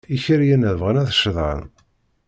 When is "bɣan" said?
0.79-1.01